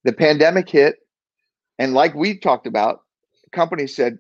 [0.04, 0.98] The pandemic hit
[1.80, 3.00] and like we talked about
[3.52, 4.20] companies said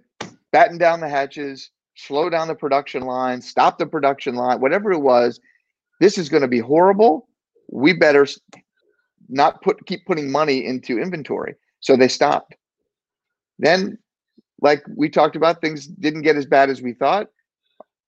[0.51, 4.99] batten down the hatches slow down the production line stop the production line whatever it
[4.99, 5.39] was
[5.99, 7.27] this is going to be horrible.
[7.71, 8.27] We better
[9.29, 11.55] not put keep putting money into inventory.
[11.79, 12.55] So they stopped.
[13.59, 13.97] Then
[14.61, 17.27] like we talked about things didn't get as bad as we thought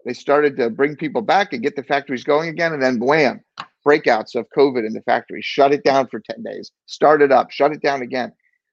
[0.07, 2.71] they started to bring people back and get the factories going again.
[2.71, 3.41] And then wham,
[3.85, 7.51] breakouts of COVID in the factory, shut it down for 10 days, start it up,
[7.51, 8.31] shut it down again.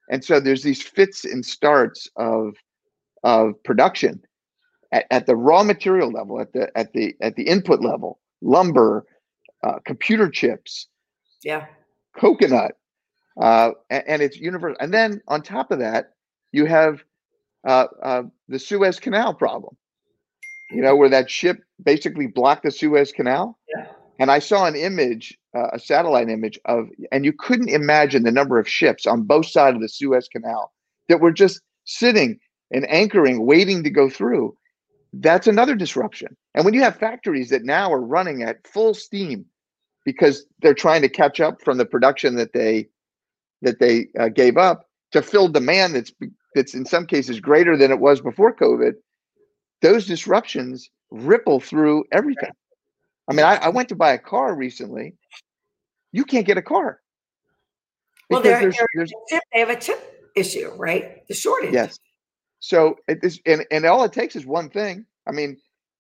[0.09, 2.55] And so there's these fits and starts of,
[3.25, 4.23] of production
[4.93, 9.05] at, at the raw material level, at the, at the, at the input level, lumber,
[9.65, 10.87] uh, computer chips,
[11.43, 11.67] yeah,
[12.17, 12.77] coconut,
[13.43, 14.77] uh, and, and, it's universal.
[14.79, 16.13] And then on top of that,
[16.53, 17.03] you have
[17.67, 19.77] uh, uh the Suez Canal problem
[20.71, 23.59] you know, where that ship basically blocked the Suez Canal.
[23.77, 23.87] Yeah.
[24.19, 28.31] And I saw an image, uh, a satellite image of, and you couldn't imagine the
[28.31, 30.73] number of ships on both sides of the Suez Canal
[31.09, 32.39] that were just sitting
[32.71, 34.57] and anchoring, waiting to go through.
[35.13, 36.37] That's another disruption.
[36.55, 39.47] And when you have factories that now are running at full steam
[40.05, 42.89] because they're trying to catch up from the production that they
[43.63, 46.13] that they uh, gave up to fill demand that's
[46.55, 48.93] that's in some cases greater than it was before COVID,
[49.85, 52.51] those disruptions ripple through everything.
[53.29, 55.15] I mean, I, I went to buy a car recently.
[56.11, 57.01] You can't get a car.
[58.31, 59.13] Well, they're, there's, they're there's,
[59.53, 61.27] they have a chip issue, right?
[61.29, 61.75] The shortage.
[61.75, 61.99] Yes.
[62.61, 65.05] So it is, and, and all it takes is one thing.
[65.27, 65.59] I mean,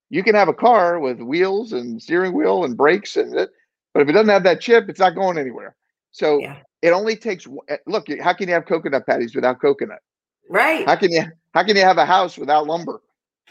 [0.08, 3.50] you can have a car with wheels and steering wheel and brakes and it,
[3.92, 5.76] but if it doesn't have that chip, it's not going anywhere.
[6.10, 6.56] So yeah.
[6.80, 10.00] it only takes eh, look, how can you have coconut patties without coconut?
[10.48, 10.86] Right.
[10.86, 13.02] How can you how can you have a house without lumber?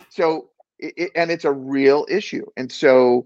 [0.10, 2.46] So, it, and it's a real issue.
[2.58, 3.26] And so,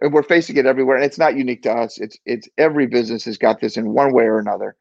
[0.00, 0.96] and we're facing it everywhere.
[0.96, 1.98] And it's not unique to us.
[1.98, 4.76] It's it's every business has got this in one way or another.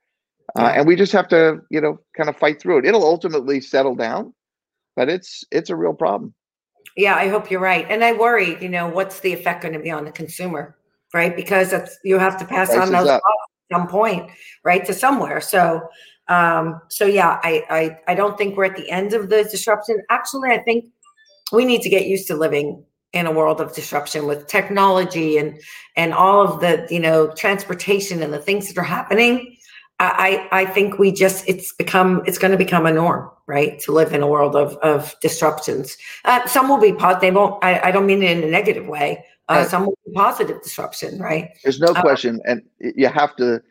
[0.57, 2.85] Uh, and we just have to, you know, kind of fight through it.
[2.85, 4.33] It'll ultimately settle down,
[4.95, 6.33] but it's it's a real problem.
[6.95, 7.85] Yeah, I hope you're right.
[7.89, 10.77] And I worry, you know, what's the effect going to be on the consumer,
[11.13, 11.35] right?
[11.35, 11.73] Because
[12.05, 13.21] you have to pass Prices on those at
[13.71, 14.31] some point,
[14.63, 15.41] right, to somewhere.
[15.41, 15.81] So,
[16.29, 20.01] um, so yeah, I, I I don't think we're at the end of the disruption.
[20.09, 20.85] Actually, I think
[21.51, 25.59] we need to get used to living in a world of disruption with technology and
[25.95, 29.57] and all of the you know transportation and the things that are happening.
[29.97, 33.93] I i think we just it's become it's going to become a norm right to
[33.93, 35.97] live in a world of of disruptions.
[36.25, 38.87] Uh, some will be positive they won't I, I don't mean it in a negative
[38.87, 39.23] way.
[39.47, 39.67] Uh, right.
[39.67, 41.51] some will be positive disruption right?
[41.63, 43.61] There's no uh, question and you have to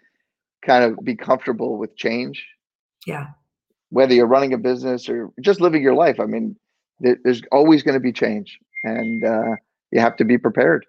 [0.62, 2.46] kind of be comfortable with change.
[3.06, 3.26] Yeah.
[3.90, 6.56] Whether you're running a business or just living your life i mean
[7.00, 9.56] there's always going to be change and uh,
[9.90, 10.86] you have to be prepared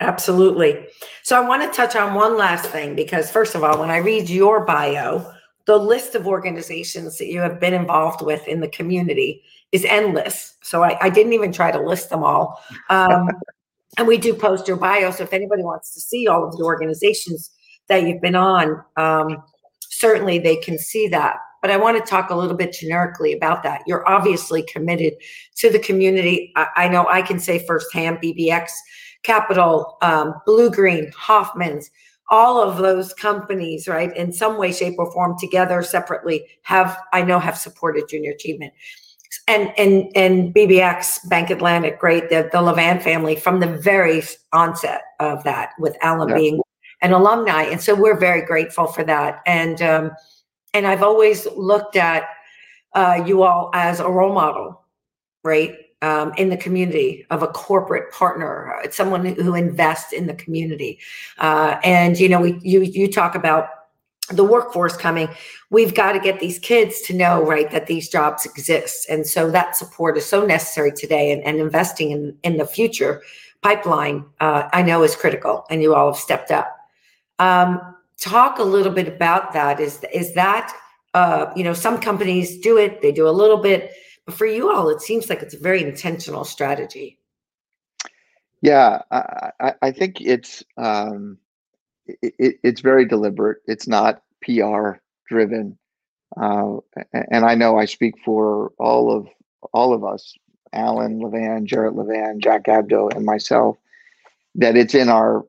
[0.00, 0.86] absolutely
[1.22, 3.96] so i want to touch on one last thing because first of all when i
[3.96, 5.32] read your bio
[5.66, 10.56] the list of organizations that you have been involved with in the community is endless
[10.62, 13.28] so i, I didn't even try to list them all um,
[13.96, 15.10] and we do post your bio.
[15.10, 17.50] So if anybody wants to see all of the organizations
[17.88, 19.42] that you've been on, um,
[19.80, 21.36] certainly they can see that.
[21.66, 23.82] But I want to talk a little bit generically about that.
[23.88, 25.14] You're obviously committed
[25.56, 26.52] to the community.
[26.54, 28.70] I, I know I can say firsthand BBX,
[29.24, 31.90] Capital, um, Bluegreen, Hoffman's,
[32.30, 37.22] all of those companies, right, in some way, shape, or form, together, separately, have I
[37.22, 38.72] know have supported junior achievement
[39.48, 42.30] and and and BBX Bank Atlantic, great.
[42.30, 46.36] The the Levan family from the very onset of that, with Alan yeah.
[46.36, 46.60] being
[47.02, 49.42] an alumni, and so we're very grateful for that.
[49.46, 50.12] And um,
[50.76, 52.28] and I've always looked at
[52.92, 54.84] uh, you all as a role model,
[55.42, 60.34] right, um, in the community of a corporate partner, uh, someone who invests in the
[60.34, 60.98] community.
[61.38, 63.68] Uh, and you know, we you you talk about
[64.28, 65.30] the workforce coming.
[65.70, 69.08] We've got to get these kids to know right that these jobs exist.
[69.08, 73.22] And so that support is so necessary today and, and investing in in the future
[73.62, 76.76] pipeline uh, i know is critical and you all have stepped up.
[77.38, 80.74] Um, talk a little bit about that is is that
[81.14, 83.92] uh, you know some companies do it they do a little bit
[84.24, 87.18] but for you all it seems like it's a very intentional strategy
[88.62, 91.38] yeah i, I think it's um,
[92.06, 93.58] it, it's very deliberate.
[93.66, 94.92] It's not PR
[95.28, 95.78] driven.
[96.40, 96.78] Uh,
[97.30, 99.28] and I know I speak for all of
[99.72, 100.34] all of us,
[100.72, 103.76] Alan Levan, Jarrett Levan, Jack Abdo, and myself,
[104.54, 105.44] that it's in our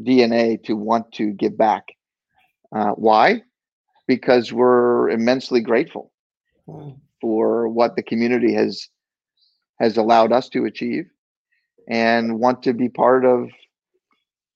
[0.00, 1.88] DNA to want to give back.
[2.74, 3.42] Uh, why?
[4.06, 6.12] Because we're immensely grateful
[6.68, 6.98] mm.
[7.20, 8.88] for what the community has
[9.80, 11.06] has allowed us to achieve,
[11.88, 13.48] and want to be part of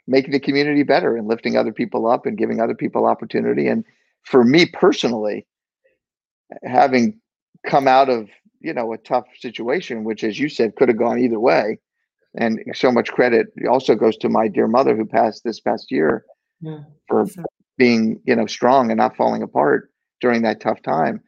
[0.06, 3.66] making the community better and lifting other people up and giving other people opportunity.
[3.66, 3.84] And
[4.24, 5.46] for me personally,
[6.62, 7.20] having
[7.66, 8.28] come out of
[8.60, 11.78] you know a tough situation, which as you said could have gone either way,
[12.34, 16.24] and so much credit also goes to my dear mother who passed this past year
[16.60, 16.80] yeah.
[17.06, 17.26] for
[17.76, 21.22] being you know strong and not falling apart during that tough time.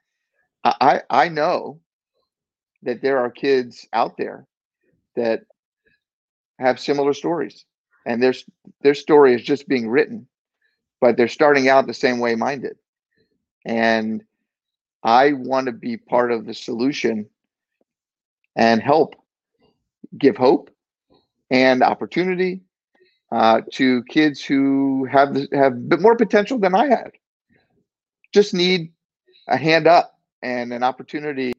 [0.65, 1.81] I I know
[2.83, 4.47] that there are kids out there
[5.17, 5.43] that
[6.59, 7.65] have similar stories
[8.07, 8.35] and their
[8.83, 10.27] their story is just being written,
[11.01, 12.77] but they're starting out the same way mine did,
[13.65, 14.23] and
[15.03, 17.29] I want to be part of the solution
[18.57, 19.15] and help
[20.19, 20.71] give hope
[21.51, 22.63] and opportunity
[23.33, 27.13] uh, to kids who have have a bit more potential than I had.
[28.33, 28.93] Just need
[29.49, 31.53] a hand up and an opportunity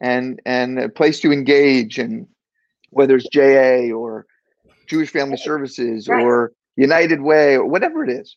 [0.00, 2.26] and and a place to engage and
[2.90, 4.26] whether it's JA or
[4.86, 6.22] Jewish Family Services right.
[6.22, 8.36] or United Way or whatever it is,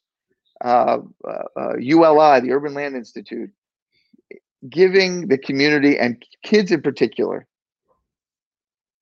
[0.63, 3.52] uh, uh, uh, ULI, the Urban Land Institute,
[4.70, 7.46] giving the community and kids in particular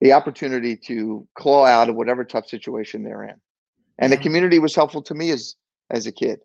[0.03, 3.35] the opportunity to claw out of whatever tough situation they're in.
[3.97, 5.55] And the community was helpful to me as
[5.89, 6.39] as a kid.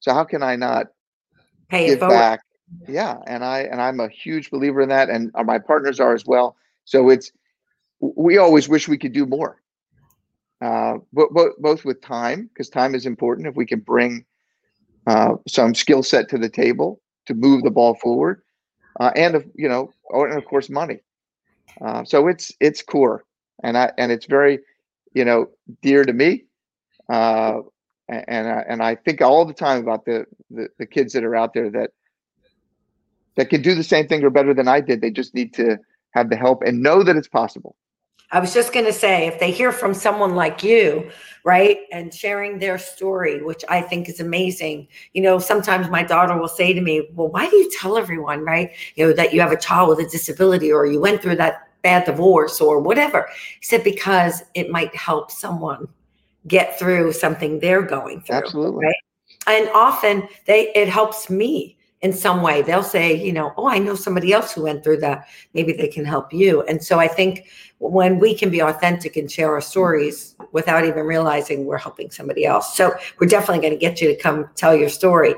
[0.00, 0.88] So how can I not
[1.68, 2.40] Pay give back?
[2.88, 6.26] Yeah, and I and I'm a huge believer in that, and my partners are as
[6.26, 6.56] well.
[6.84, 7.30] So it's
[8.00, 9.62] we always wish we could do more
[10.60, 13.46] uh, but, but, both with time, because time is important.
[13.46, 14.24] If we can bring
[15.06, 18.42] uh, some skill set to the table to move the ball forward,
[18.98, 21.00] uh, and of you know, oh, and of course, money.
[21.80, 23.24] Uh, so it's it's core,
[23.62, 24.60] and I and it's very,
[25.14, 25.48] you know,
[25.82, 26.44] dear to me.
[27.08, 27.60] Uh,
[28.08, 31.34] and I, and I think all the time about the, the the kids that are
[31.34, 31.90] out there that
[33.36, 35.00] that can do the same thing or better than I did.
[35.00, 35.78] They just need to
[36.12, 37.76] have the help and know that it's possible.
[38.32, 41.10] I was just going to say, if they hear from someone like you,
[41.44, 44.88] right, and sharing their story, which I think is amazing.
[45.12, 48.44] You know, sometimes my daughter will say to me, Well, why do you tell everyone,
[48.44, 51.36] right, you know, that you have a child with a disability or you went through
[51.36, 53.28] that bad divorce or whatever?
[53.60, 55.86] He said, Because it might help someone
[56.48, 58.36] get through something they're going through.
[58.36, 58.86] Absolutely.
[58.86, 58.96] Right.
[59.46, 61.75] And often they it helps me
[62.06, 62.62] in some way.
[62.62, 65.26] They'll say, you know, oh, I know somebody else who went through that.
[65.54, 66.62] Maybe they can help you.
[66.62, 67.48] And so I think
[67.78, 72.46] when we can be authentic and share our stories without even realizing we're helping somebody
[72.46, 72.76] else.
[72.76, 75.34] So we're definitely going to get you to come tell your story.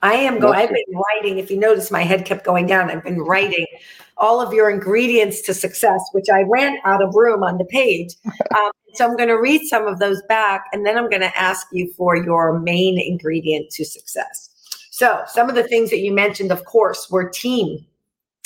[0.00, 2.88] I am going, I've been writing, if you notice, my head kept going down.
[2.88, 3.66] I've been writing
[4.16, 8.14] all of your ingredients to success, which I ran out of room on the page.
[8.54, 11.34] Um, so I'm going to read some of those back, and then I'm going to
[11.40, 14.51] ask you for your main ingredient to success.
[15.02, 17.84] So, some of the things that you mentioned, of course, were team,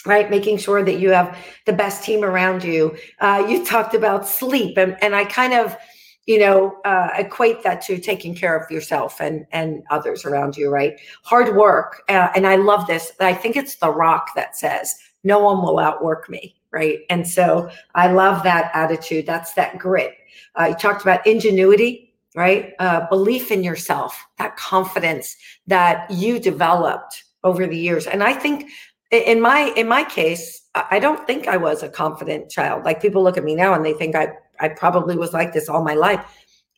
[0.06, 0.30] right?
[0.30, 1.36] Making sure that you have
[1.66, 2.96] the best team around you.
[3.20, 5.76] Uh, you talked about sleep, and, and I kind of,
[6.24, 10.70] you know, uh, equate that to taking care of yourself and and others around you,
[10.70, 10.98] right?
[11.24, 13.12] Hard work, uh, and I love this.
[13.20, 14.94] I think it's The Rock that says,
[15.24, 19.26] "No one will outwork me." Right, and so I love that attitude.
[19.26, 20.14] That's that grit.
[20.58, 22.05] Uh, you talked about ingenuity,
[22.36, 22.74] right?
[22.78, 25.34] Uh, belief in yourself, that confidence
[25.66, 28.06] that you developed over the years.
[28.06, 28.70] And I think
[29.10, 32.84] in my in my case, I don't think I was a confident child.
[32.84, 35.68] Like people look at me now and they think I I probably was like this
[35.68, 36.24] all my life.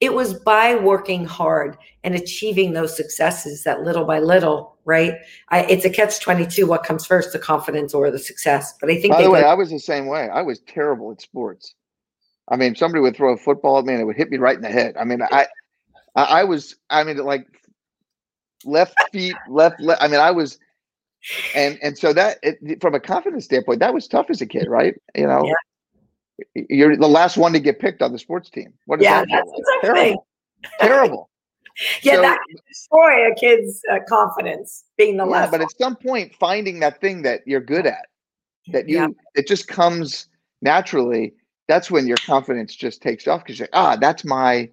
[0.00, 5.14] It was by working hard and achieving those successes that little by little, right?
[5.48, 6.68] I, it's a catch 22.
[6.68, 8.74] What comes first, the confidence or the success?
[8.80, 10.28] But I think, by the way, go- I was the same way.
[10.28, 11.74] I was terrible at sports.
[12.50, 14.56] I mean, somebody would throw a football at me and it would hit me right
[14.56, 14.96] in the head.
[14.98, 15.46] I mean, I,
[16.14, 17.46] I was, I mean, like
[18.64, 20.02] left feet, left, left.
[20.02, 20.58] I mean, I was,
[21.54, 24.66] and and so that it, from a confidence standpoint, that was tough as a kid,
[24.68, 24.94] right?
[25.14, 25.52] You know,
[26.54, 26.64] yeah.
[26.70, 28.72] you're the last one to get picked on the sports team.
[28.86, 29.28] What is yeah, that?
[29.30, 30.26] That's terrible.
[30.80, 31.30] terrible.
[32.02, 35.50] Yeah, so, that can destroy a kid's uh, confidence being the yeah, last.
[35.52, 35.66] But one.
[35.66, 38.06] at some point, finding that thing that you're good at,
[38.72, 39.06] that you yeah.
[39.36, 40.26] it just comes
[40.60, 41.34] naturally.
[41.68, 44.70] That's when your confidence just takes off because you're ah, that's my,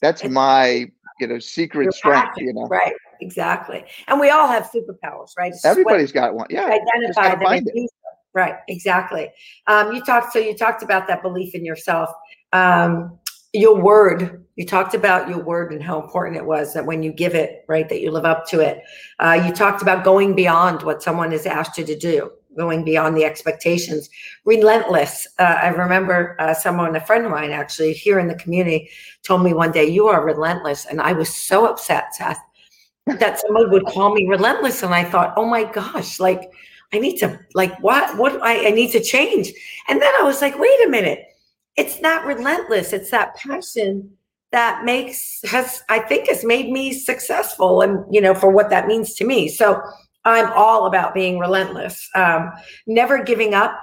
[0.00, 0.86] that's my
[1.20, 2.38] you know secret strength.
[2.38, 2.94] You know, right?
[3.20, 3.84] Exactly.
[4.08, 5.52] And we all have superpowers, right?
[5.52, 6.46] It's Everybody's got one.
[6.50, 6.66] Yeah.
[6.66, 7.66] Identify them.
[7.66, 7.90] It.
[8.32, 8.56] Right.
[8.68, 9.30] Exactly.
[9.66, 10.32] Um, you talked.
[10.32, 12.10] So you talked about that belief in yourself.
[12.52, 13.18] Um,
[13.54, 17.12] your word you talked about your word and how important it was that when you
[17.12, 18.82] give it right that you live up to it
[19.20, 23.16] uh, you talked about going beyond what someone has asked you to do going beyond
[23.16, 24.08] the expectations
[24.44, 28.88] relentless uh, i remember uh, someone a friend of mine actually here in the community
[29.22, 32.38] told me one day you are relentless and i was so upset seth
[33.18, 36.52] that someone would call me relentless and i thought oh my gosh like
[36.92, 39.52] i need to like what what I, I need to change
[39.88, 41.26] and then i was like wait a minute
[41.76, 42.92] it's not relentless.
[42.92, 44.10] It's that passion
[44.52, 48.86] that makes has I think has made me successful, and you know for what that
[48.86, 49.48] means to me.
[49.48, 49.82] So
[50.24, 52.52] I'm all about being relentless, um,
[52.86, 53.78] never giving up.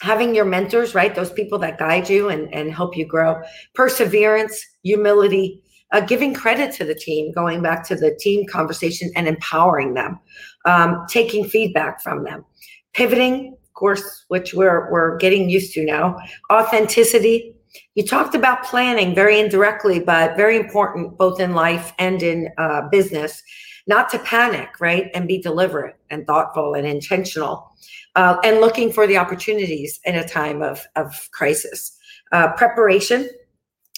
[0.00, 1.14] Having your mentors, right?
[1.14, 3.40] Those people that guide you and, and help you grow.
[3.74, 5.62] Perseverance, humility,
[5.92, 10.18] uh, giving credit to the team, going back to the team conversation and empowering them,
[10.66, 12.44] um, taking feedback from them,
[12.92, 16.18] pivoting, of course, which we're we're getting used to now.
[16.52, 17.54] Authenticity.
[17.94, 22.82] You talked about planning very indirectly, but very important both in life and in uh,
[22.90, 23.42] business.
[23.86, 27.70] Not to panic, right, and be deliberate and thoughtful and intentional,
[28.14, 31.96] uh, and looking for the opportunities in a time of of crisis.
[32.32, 33.28] Uh, preparation.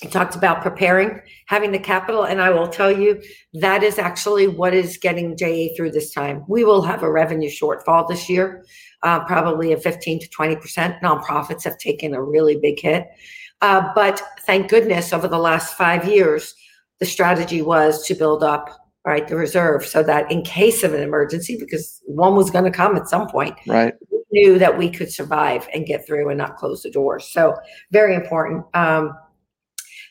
[0.03, 3.23] You talked about preparing, having the capital, and I will tell you
[3.55, 6.45] that is actually what is getting JA through this time.
[6.49, 8.63] We will have a revenue shortfall this year
[9.03, 11.01] uh, probably a 15 to 20%.
[11.01, 13.07] Nonprofits have taken a really big hit.
[13.63, 16.55] Uh, but thank goodness over the last five years,
[16.99, 21.01] the strategy was to build up right the reserve so that in case of an
[21.01, 23.95] emergency because one was going to come at some point right.
[24.11, 27.55] we knew that we could survive and get through and not close the doors so
[27.93, 28.65] very important.
[28.75, 29.17] Um,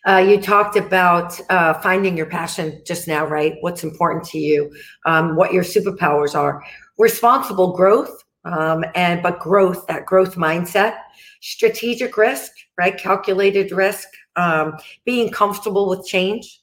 [0.08, 3.56] uh, you talked about uh, finding your passion just now right?
[3.62, 4.74] What's important to you
[5.06, 6.64] um, what your superpowers are.
[6.98, 10.98] Responsible growth um, and but growth that growth mindset.
[11.42, 12.98] Strategic risk right?
[12.98, 16.62] Calculated risk um, being comfortable with change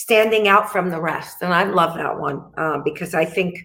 [0.00, 3.58] standing out from the rest and i love that one um, because i think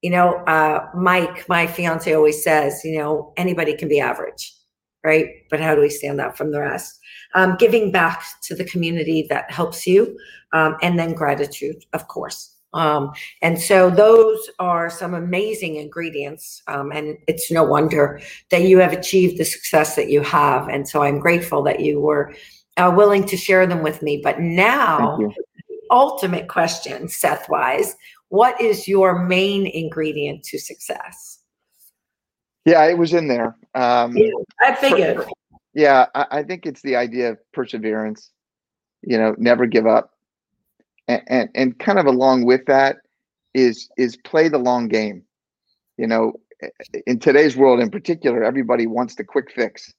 [0.00, 4.52] you know uh, mike my fiance always says you know anybody can be average
[5.04, 7.00] right but how do we stand out from the rest
[7.34, 10.16] um, giving back to the community that helps you
[10.52, 13.12] um, and then gratitude of course um,
[13.42, 16.62] and so those are some amazing ingredients.
[16.68, 18.18] Um, and it's no wonder
[18.50, 20.68] that you have achieved the success that you have.
[20.68, 22.34] And so I'm grateful that you were
[22.78, 24.20] uh, willing to share them with me.
[24.22, 25.18] But now,
[25.92, 27.94] ultimate question, Seth Wise,
[28.28, 31.40] what is your main ingredient to success?
[32.64, 33.56] Yeah, it was in there.
[33.74, 34.30] Um, yeah,
[34.60, 35.24] I figured.
[35.74, 38.30] Yeah, I, I think it's the idea of perseverance.
[39.02, 40.12] You know, never give up
[41.08, 42.96] and, and, and kind of along with that
[43.54, 45.22] is is play the long game.
[45.98, 46.32] You know,
[47.06, 49.92] in today's world in particular, everybody wants the quick fix.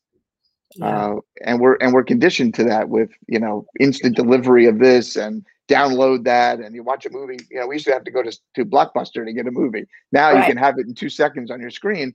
[0.75, 0.87] Yeah.
[0.87, 1.15] Uh,
[1.45, 5.45] and we're and we're conditioned to that with you know instant delivery of this and
[5.69, 8.21] download that and you watch a movie you know we used to have to go
[8.21, 10.39] to, to blockbuster to get a movie now right.
[10.39, 12.13] you can have it in two seconds on your screen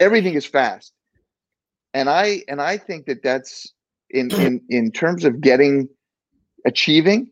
[0.00, 0.92] everything is fast
[1.92, 3.72] and i and i think that that's
[4.10, 5.88] in in in terms of getting
[6.66, 7.30] achieving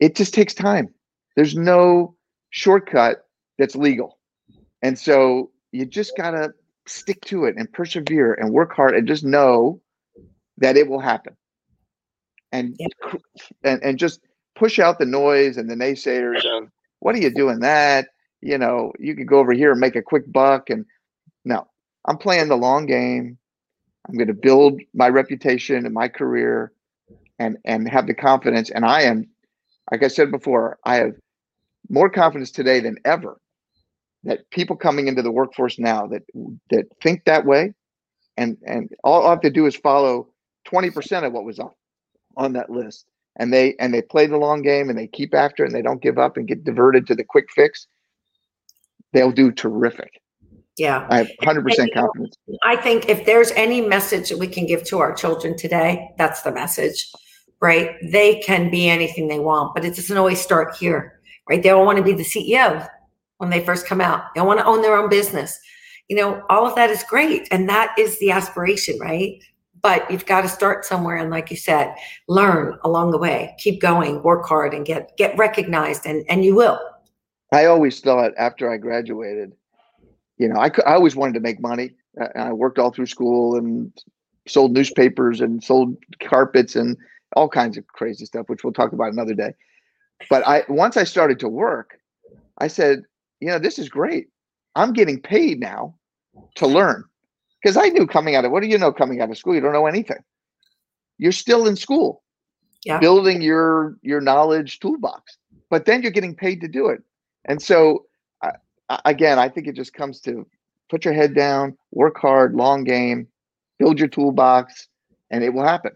[0.00, 0.94] it just takes time.
[1.36, 2.14] There's no
[2.50, 3.26] shortcut
[3.58, 4.18] that's legal.
[4.82, 6.52] And so you just got to
[6.86, 9.80] stick to it and persevere and work hard and just know
[10.58, 11.36] that it will happen.
[12.52, 12.86] And yeah.
[13.62, 14.20] and and just
[14.58, 16.68] push out the noise and the naysayers of
[17.00, 18.08] what are you doing that?
[18.40, 20.84] You know, you could go over here and make a quick buck and
[21.44, 21.68] no.
[22.06, 23.38] I'm playing the long game.
[24.08, 26.72] I'm going to build my reputation and my career
[27.38, 28.70] and and have the confidence.
[28.70, 29.28] And I am,
[29.90, 31.12] like I said before, I have
[31.88, 33.40] more confidence today than ever
[34.24, 36.22] that people coming into the workforce now that
[36.70, 37.74] that think that way,
[38.36, 40.28] and and all I have to do is follow
[40.64, 41.70] twenty percent of what was on
[42.36, 43.06] on that list,
[43.36, 45.82] and they and they play the long game and they keep after it and they
[45.82, 47.86] don't give up and get diverted to the quick fix.
[49.12, 50.20] They'll do terrific.
[50.78, 51.06] Yeah.
[51.10, 52.36] I have 100% confidence.
[52.62, 56.42] I think if there's any message that we can give to our children today, that's
[56.42, 57.10] the message,
[57.60, 57.96] right?
[58.02, 61.62] They can be anything they want, but it doesn't always start here, right?
[61.62, 62.88] They all want to be the CEO
[63.38, 64.32] when they first come out.
[64.34, 65.58] They want to own their own business.
[66.08, 67.48] You know, all of that is great.
[67.50, 69.42] And that is the aspiration, right?
[69.82, 71.16] But you've got to start somewhere.
[71.16, 71.94] And like you said,
[72.28, 76.54] learn along the way, keep going, work hard and get, get recognized and, and you
[76.54, 76.80] will.
[77.52, 79.52] I always thought after I graduated,
[80.36, 81.92] you know, I, I always wanted to make money.
[82.36, 83.92] I worked all through school and
[84.46, 86.96] sold newspapers and sold carpets and
[87.36, 89.54] all kinds of crazy stuff, which we'll talk about another day.
[90.28, 91.98] But I once I started to work,
[92.58, 93.02] I said,
[93.40, 94.28] you know, this is great.
[94.74, 95.94] I'm getting paid now
[96.56, 97.04] to learn.
[97.62, 99.54] Because I knew coming out of what do you know coming out of school?
[99.54, 100.22] You don't know anything.
[101.18, 102.22] You're still in school,
[102.84, 102.98] yeah.
[102.98, 105.36] building your your knowledge toolbox.
[105.70, 107.02] But then you're getting paid to do it.
[107.44, 108.06] And so
[109.04, 110.46] again, I think it just comes to
[110.88, 113.28] put your head down, work hard, long game,
[113.78, 114.88] build your toolbox,
[115.30, 115.92] and it will happen.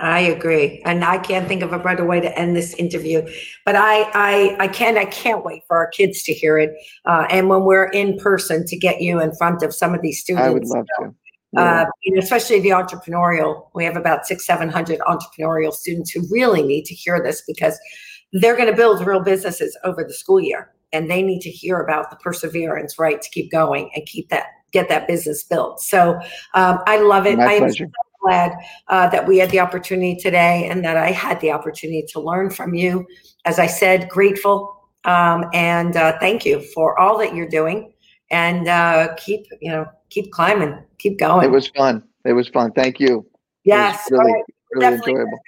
[0.00, 3.22] I agree, and I can't think of a better way to end this interview.
[3.64, 6.74] But I, I, I can, I can't wait for our kids to hear it,
[7.04, 10.20] uh, and when we're in person to get you in front of some of these
[10.20, 10.46] students.
[10.46, 11.14] I would love to.
[11.52, 11.82] Yeah.
[11.82, 13.66] Uh, you know, especially the entrepreneurial.
[13.74, 17.78] We have about six, seven hundred entrepreneurial students who really need to hear this because
[18.32, 21.80] they're going to build real businesses over the school year and they need to hear
[21.80, 25.80] about the perseverance, right, to keep going and keep that get that business built.
[25.80, 26.20] So
[26.54, 27.38] um, I love it.
[27.38, 27.86] My I am so
[28.22, 28.52] glad
[28.88, 32.50] uh, that we had the opportunity today and that I had the opportunity to learn
[32.50, 33.06] from you.
[33.44, 37.92] As I said, grateful um, and uh, thank you for all that you're doing
[38.30, 41.44] and uh, keep you know keep climbing, keep going.
[41.44, 42.02] It was fun.
[42.24, 42.72] It was fun.
[42.72, 43.26] Thank you.
[43.64, 44.44] Yes, really, right.
[44.72, 45.38] really enjoyable.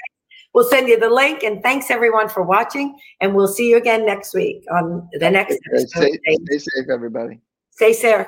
[0.55, 2.99] We'll send you the link and thanks everyone for watching.
[3.21, 5.89] And we'll see you again next week on the next episode.
[5.89, 7.41] Stay, stay safe, everybody.
[7.71, 8.27] Stay safe.